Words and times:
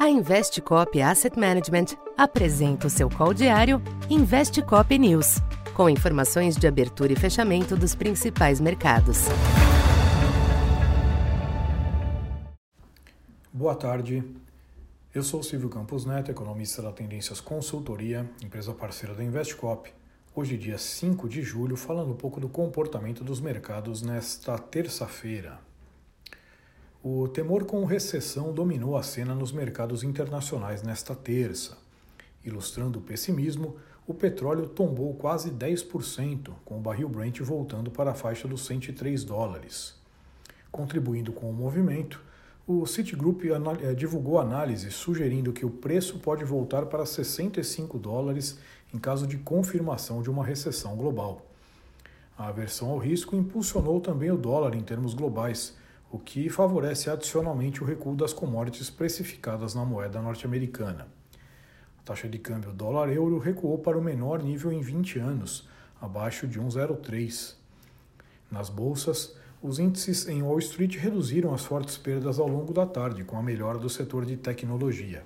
A 0.00 0.08
Investcop 0.08 0.98
Asset 1.02 1.38
Management 1.38 1.88
apresenta 2.16 2.86
o 2.86 2.90
seu 2.90 3.10
call 3.10 3.34
diário 3.34 3.82
Investcop 4.08 4.98
News, 4.98 5.42
com 5.74 5.90
informações 5.90 6.56
de 6.56 6.66
abertura 6.66 7.12
e 7.12 7.16
fechamento 7.16 7.76
dos 7.76 7.94
principais 7.94 8.62
mercados. 8.62 9.26
Boa 13.52 13.74
tarde. 13.74 14.24
Eu 15.14 15.22
sou 15.22 15.42
Silvio 15.42 15.68
Campos 15.68 16.06
Neto, 16.06 16.30
economista 16.30 16.80
da 16.80 16.92
Tendências 16.92 17.38
Consultoria, 17.38 18.26
empresa 18.42 18.72
parceira 18.72 19.14
da 19.14 19.22
Investcop. 19.22 19.92
Hoje, 20.34 20.56
dia 20.56 20.78
5 20.78 21.28
de 21.28 21.42
julho, 21.42 21.76
falando 21.76 22.12
um 22.12 22.16
pouco 22.16 22.40
do 22.40 22.48
comportamento 22.48 23.22
dos 23.22 23.38
mercados 23.38 24.00
nesta 24.00 24.56
terça-feira. 24.56 25.58
O 27.02 27.26
temor 27.26 27.64
com 27.64 27.82
recessão 27.86 28.52
dominou 28.52 28.94
a 28.94 29.02
cena 29.02 29.34
nos 29.34 29.52
mercados 29.52 30.02
internacionais 30.02 30.82
nesta 30.82 31.14
terça. 31.14 31.78
Ilustrando 32.44 32.98
o 32.98 33.02
pessimismo, 33.02 33.76
o 34.06 34.12
petróleo 34.12 34.68
tombou 34.68 35.14
quase 35.14 35.50
10%, 35.50 36.50
com 36.62 36.76
o 36.76 36.80
barril 36.80 37.08
Brent 37.08 37.40
voltando 37.40 37.90
para 37.90 38.10
a 38.10 38.14
faixa 38.14 38.46
dos 38.46 38.66
103 38.66 39.24
dólares. 39.24 39.94
Contribuindo 40.70 41.32
com 41.32 41.48
o 41.48 41.54
movimento, 41.54 42.22
o 42.66 42.84
Citigroup 42.84 43.44
eh, 43.46 43.94
divulgou 43.94 44.38
análise 44.38 44.90
sugerindo 44.90 45.54
que 45.54 45.64
o 45.64 45.70
preço 45.70 46.18
pode 46.18 46.44
voltar 46.44 46.84
para 46.84 47.06
65 47.06 47.98
dólares 47.98 48.58
em 48.92 48.98
caso 48.98 49.26
de 49.26 49.38
confirmação 49.38 50.20
de 50.20 50.28
uma 50.28 50.44
recessão 50.44 50.94
global. 50.96 51.46
A 52.36 52.48
aversão 52.48 52.90
ao 52.90 52.98
risco 52.98 53.34
impulsionou 53.34 54.02
também 54.02 54.30
o 54.30 54.36
dólar 54.36 54.74
em 54.74 54.82
termos 54.82 55.14
globais, 55.14 55.79
o 56.10 56.18
que 56.18 56.48
favorece 56.48 57.08
adicionalmente 57.08 57.82
o 57.82 57.86
recuo 57.86 58.16
das 58.16 58.32
commodities 58.32 58.90
precificadas 58.90 59.74
na 59.74 59.84
moeda 59.84 60.20
norte-americana. 60.20 61.06
A 61.98 62.02
taxa 62.02 62.28
de 62.28 62.38
câmbio 62.38 62.72
dólar-euro 62.72 63.38
recuou 63.38 63.78
para 63.78 63.96
o 63.96 64.02
menor 64.02 64.42
nível 64.42 64.72
em 64.72 64.80
20 64.80 65.20
anos, 65.20 65.68
abaixo 66.00 66.48
de 66.48 66.60
1,03. 66.60 67.54
Nas 68.50 68.68
bolsas, 68.68 69.36
os 69.62 69.78
índices 69.78 70.26
em 70.26 70.42
Wall 70.42 70.58
Street 70.58 70.96
reduziram 70.96 71.54
as 71.54 71.64
fortes 71.64 71.96
perdas 71.96 72.38
ao 72.38 72.48
longo 72.48 72.72
da 72.72 72.86
tarde, 72.86 73.22
com 73.22 73.36
a 73.36 73.42
melhora 73.42 73.78
do 73.78 73.88
setor 73.88 74.24
de 74.24 74.36
tecnologia. 74.36 75.22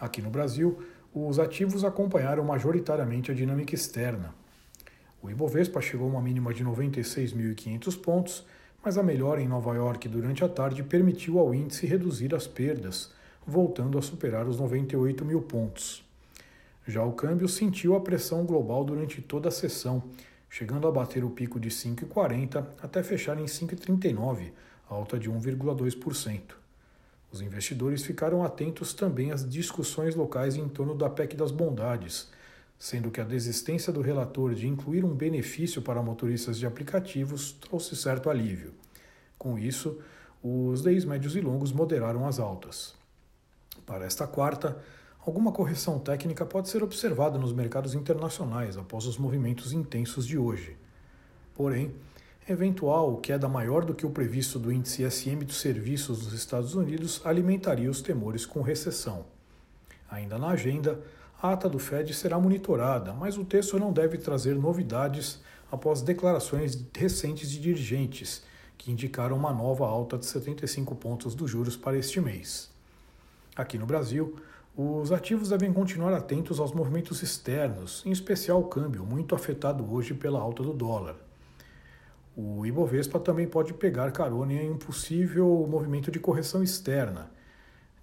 Aqui 0.00 0.22
no 0.22 0.30
Brasil, 0.30 0.78
os 1.12 1.38
ativos 1.38 1.84
acompanharam 1.84 2.44
majoritariamente 2.44 3.30
a 3.30 3.34
dinâmica 3.34 3.74
externa. 3.74 4.34
O 5.20 5.28
Ibovespa 5.28 5.80
chegou 5.80 6.06
a 6.06 6.10
uma 6.10 6.22
mínima 6.22 6.54
de 6.54 6.64
96.500 6.64 8.00
pontos 8.00 8.46
mas 8.86 8.96
a 8.96 9.02
melhora 9.02 9.42
em 9.42 9.48
Nova 9.48 9.74
York 9.74 10.08
durante 10.08 10.44
a 10.44 10.48
tarde 10.48 10.80
permitiu 10.84 11.40
ao 11.40 11.52
índice 11.52 11.88
reduzir 11.88 12.32
as 12.36 12.46
perdas, 12.46 13.10
voltando 13.44 13.98
a 13.98 14.02
superar 14.02 14.46
os 14.46 14.60
98 14.60 15.24
mil 15.24 15.42
pontos. 15.42 16.04
Já 16.86 17.02
o 17.02 17.10
câmbio 17.10 17.48
sentiu 17.48 17.96
a 17.96 18.00
pressão 18.00 18.44
global 18.44 18.84
durante 18.84 19.20
toda 19.20 19.48
a 19.48 19.50
sessão, 19.50 20.04
chegando 20.48 20.86
a 20.86 20.92
bater 20.92 21.24
o 21.24 21.30
pico 21.30 21.58
de 21.58 21.68
5,40 21.68 22.64
até 22.80 23.02
fechar 23.02 23.36
em 23.40 23.46
5,39, 23.46 24.52
alta 24.88 25.18
de 25.18 25.28
1,2%. 25.28 26.40
Os 27.32 27.40
investidores 27.40 28.04
ficaram 28.04 28.44
atentos 28.44 28.94
também 28.94 29.32
às 29.32 29.50
discussões 29.50 30.14
locais 30.14 30.54
em 30.54 30.68
torno 30.68 30.94
da 30.94 31.10
PEC 31.10 31.34
das 31.34 31.50
bondades, 31.50 32.30
sendo 32.78 33.10
que 33.10 33.20
a 33.20 33.24
desistência 33.24 33.92
do 33.92 34.00
relator 34.00 34.54
de 34.54 34.66
incluir 34.66 35.04
um 35.04 35.14
benefício 35.14 35.80
para 35.80 36.02
motoristas 36.02 36.58
de 36.58 36.66
aplicativos 36.66 37.52
trouxe 37.52 37.96
certo 37.96 38.28
alívio. 38.28 38.74
Com 39.38 39.58
isso, 39.58 39.98
os 40.42 40.82
DEIs 40.82 41.04
médios 41.04 41.34
e 41.36 41.40
longos 41.40 41.72
moderaram 41.72 42.26
as 42.26 42.38
altas. 42.38 42.94
Para 43.84 44.04
esta 44.04 44.26
quarta, 44.26 44.76
alguma 45.20 45.52
correção 45.52 45.98
técnica 45.98 46.44
pode 46.44 46.68
ser 46.68 46.82
observada 46.82 47.38
nos 47.38 47.52
mercados 47.52 47.94
internacionais 47.94 48.76
após 48.76 49.06
os 49.06 49.16
movimentos 49.16 49.72
intensos 49.72 50.26
de 50.26 50.38
hoje. 50.38 50.76
Porém, 51.54 51.94
eventual 52.48 53.16
queda 53.16 53.48
maior 53.48 53.84
do 53.84 53.94
que 53.94 54.06
o 54.06 54.10
previsto 54.10 54.58
do 54.58 54.70
índice 54.70 55.08
SM 55.10 55.44
dos 55.44 55.60
serviços 55.60 56.20
dos 56.20 56.32
Estados 56.32 56.74
Unidos 56.74 57.20
alimentaria 57.24 57.90
os 57.90 58.02
temores 58.02 58.44
com 58.44 58.60
recessão. 58.60 59.24
Ainda 60.08 60.38
na 60.38 60.48
agenda, 60.48 61.00
a 61.40 61.52
ata 61.52 61.68
do 61.68 61.78
Fed 61.78 62.12
será 62.14 62.38
monitorada, 62.38 63.12
mas 63.12 63.36
o 63.36 63.44
texto 63.44 63.78
não 63.78 63.92
deve 63.92 64.16
trazer 64.16 64.54
novidades 64.54 65.40
após 65.70 66.00
declarações 66.00 66.82
recentes 66.96 67.50
de 67.50 67.60
dirigentes, 67.60 68.42
que 68.78 68.90
indicaram 68.90 69.36
uma 69.36 69.52
nova 69.52 69.86
alta 69.86 70.16
de 70.16 70.26
75 70.26 70.94
pontos 70.94 71.34
dos 71.34 71.50
juros 71.50 71.76
para 71.76 71.98
este 71.98 72.20
mês. 72.20 72.70
Aqui 73.54 73.78
no 73.78 73.86
Brasil, 73.86 74.36
os 74.76 75.10
ativos 75.12 75.48
devem 75.48 75.72
continuar 75.72 76.12
atentos 76.12 76.60
aos 76.60 76.72
movimentos 76.72 77.22
externos, 77.22 78.02
em 78.04 78.10
especial 78.10 78.60
o 78.60 78.68
câmbio, 78.68 79.04
muito 79.04 79.34
afetado 79.34 79.90
hoje 79.90 80.14
pela 80.14 80.38
alta 80.38 80.62
do 80.62 80.72
dólar. 80.72 81.16
O 82.36 82.66
Ibovespa 82.66 83.18
também 83.18 83.46
pode 83.46 83.72
pegar 83.72 84.12
carona 84.12 84.52
em 84.52 84.70
um 84.70 84.76
possível 84.76 85.66
movimento 85.68 86.10
de 86.10 86.18
correção 86.18 86.62
externa. 86.62 87.30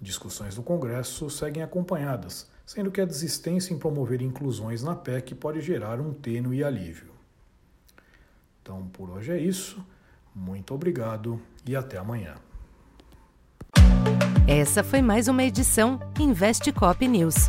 Discussões 0.00 0.54
do 0.54 0.62
Congresso 0.62 1.28
seguem 1.28 1.62
acompanhadas, 1.62 2.50
sendo 2.66 2.90
que 2.90 3.00
a 3.00 3.04
desistência 3.04 3.74
em 3.74 3.78
promover 3.78 4.22
inclusões 4.22 4.82
na 4.82 4.94
PEC 4.94 5.34
pode 5.34 5.60
gerar 5.60 6.00
um 6.00 6.12
tênue 6.12 6.62
alívio. 6.62 7.12
Então, 8.62 8.86
por 8.92 9.10
hoje 9.10 9.32
é 9.32 9.38
isso. 9.38 9.84
Muito 10.34 10.74
obrigado 10.74 11.40
e 11.66 11.76
até 11.76 11.98
amanhã. 11.98 12.34
Essa 14.46 14.82
foi 14.82 15.02
mais 15.02 15.28
uma 15.28 15.42
edição 15.42 16.00
Investe 16.18 16.72
Cop 16.72 17.06
News. 17.06 17.48